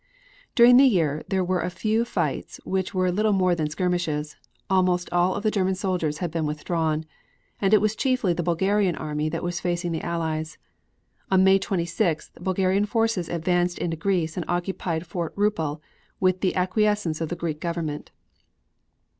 During 0.55 0.77
the 0.77 0.85
year 0.85 1.21
there 1.27 1.43
were 1.43 1.61
a 1.61 1.69
few 1.69 2.05
fights 2.05 2.59
which 2.63 2.91
were 2.91 3.11
little 3.11 3.33
more 3.33 3.53
than 3.53 3.69
skirmishes; 3.69 4.35
almost 4.67 5.07
all 5.13 5.35
of 5.35 5.43
the 5.43 5.51
German 5.51 5.75
soldiers 5.75 6.17
had 6.17 6.31
been 6.31 6.47
withdrawn, 6.47 7.05
and 7.61 7.71
it 7.71 7.81
was 7.81 7.95
chiefly 7.95 8.33
the 8.33 8.41
Bulgarian 8.41 8.95
army 8.95 9.29
that 9.29 9.43
was 9.43 9.59
facing 9.59 9.91
the 9.91 10.01
Allies. 10.01 10.57
On 11.29 11.43
May 11.43 11.59
26th 11.59 12.33
Bulgarian 12.43 12.87
forces 12.87 13.29
advanced 13.29 13.77
into 13.77 13.95
Greece 13.95 14.37
and 14.37 14.45
occupied 14.47 15.05
Fort 15.05 15.33
Rupel, 15.35 15.81
with 16.19 16.41
the 16.41 16.55
acquiescence 16.55 17.21
of 17.21 17.29
the 17.29 17.35
Greek 17.35 17.59
Government. 17.61 18.09